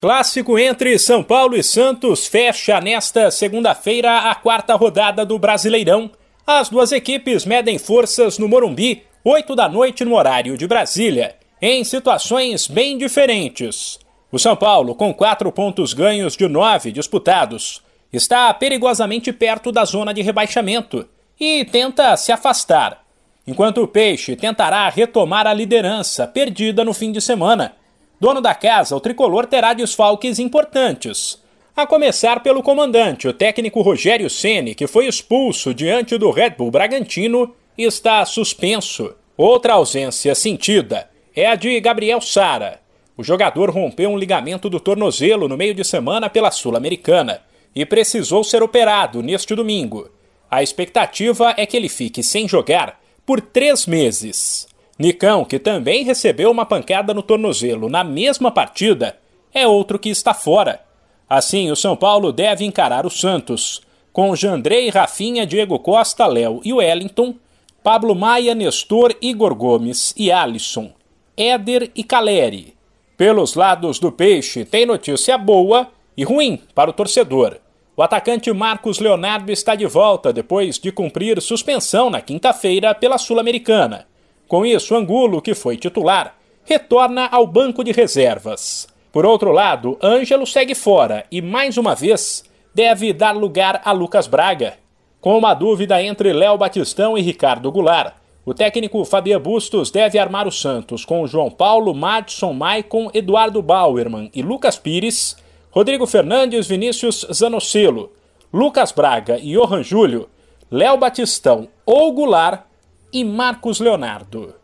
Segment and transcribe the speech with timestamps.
[0.00, 6.12] Clássico entre São Paulo e Santos fecha nesta segunda-feira a quarta rodada do Brasileirão.
[6.46, 11.82] As duas equipes medem forças no Morumbi, 8 da noite no horário de Brasília, em
[11.82, 13.98] situações bem diferentes.
[14.30, 20.14] O São Paulo, com quatro pontos ganhos de nove disputados, está perigosamente perto da zona
[20.14, 21.08] de rebaixamento
[21.40, 23.04] e tenta se afastar,
[23.44, 27.74] enquanto o Peixe tentará retomar a liderança perdida no fim de semana
[28.20, 31.40] Dono da casa, o tricolor terá desfalques importantes.
[31.76, 36.72] A começar pelo comandante, o técnico Rogério Ceni, que foi expulso diante do Red Bull
[36.72, 39.14] Bragantino e está suspenso.
[39.36, 42.80] Outra ausência sentida é a de Gabriel Sara.
[43.16, 47.40] O jogador rompeu um ligamento do tornozelo no meio de semana pela Sul-Americana
[47.72, 50.10] e precisou ser operado neste domingo.
[50.50, 54.66] A expectativa é que ele fique sem jogar por três meses.
[54.98, 59.16] Nicão, que também recebeu uma pancada no tornozelo na mesma partida,
[59.54, 60.80] é outro que está fora.
[61.28, 63.80] Assim, o São Paulo deve encarar o Santos,
[64.12, 67.34] com Jandrei, Rafinha, Diego Costa, Léo e Wellington,
[67.82, 70.90] Pablo Maia, Nestor, Igor Gomes e Alisson,
[71.36, 72.74] Éder e Caleri.
[73.16, 77.58] Pelos lados do Peixe, tem notícia boa e ruim para o torcedor.
[77.96, 84.06] O atacante Marcos Leonardo está de volta depois de cumprir suspensão na quinta-feira pela Sul-Americana.
[84.48, 88.88] Com isso, Angulo, que foi titular, retorna ao banco de reservas.
[89.12, 94.26] Por outro lado, Ângelo segue fora e, mais uma vez, deve dar lugar a Lucas
[94.26, 94.78] Braga.
[95.20, 98.14] Com uma dúvida entre Léo Batistão e Ricardo Goulart,
[98.46, 104.30] o técnico Fabian Bustos deve armar o Santos com João Paulo, Madison, Maicon, Eduardo Bauerman
[104.34, 105.36] e Lucas Pires,
[105.70, 108.12] Rodrigo Fernandes, Vinícius Zanocelo,
[108.50, 110.28] Lucas Braga e Johan Júlio,
[110.70, 112.67] Léo Batistão ou Goulart
[113.12, 114.54] e Marcos Leonardo.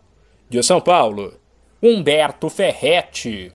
[0.48, 1.34] De São Paulo,
[1.82, 3.52] Humberto Ferretti.